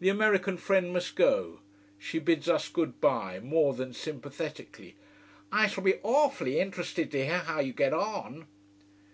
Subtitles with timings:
[0.00, 1.60] The American friend must go.
[1.98, 4.96] She bids us goodbye, more than sympathetically.
[5.52, 8.46] "I shall be awfully interested to hear how you get on."